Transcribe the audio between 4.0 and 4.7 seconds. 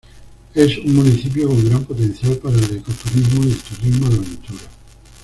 de aventura.